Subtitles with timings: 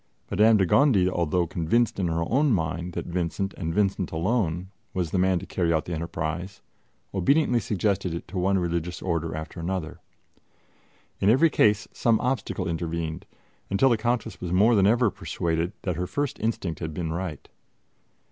[0.31, 5.11] Madame de Gondi, although convinced in her own mind that Vincent, and Vincent alone, was
[5.11, 6.63] the man to carry out the enterprise,
[7.13, 9.99] obediently suggested it to one religious Order after another.
[11.19, 13.27] In every case some obstacle intervened,
[13.69, 17.47] until the Countess was more than ever persuaded that her first instinct had been right.